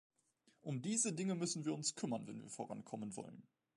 Um 0.63 0.81
diese 0.81 1.13
Dinge 1.13 1.35
müssen 1.35 1.63
wir 1.63 1.75
uns 1.75 1.93
kümmern, 1.93 2.25
wenn 2.25 2.41
wir 2.41 2.49
vorankommen 2.49 3.15
wollen. 3.15 3.43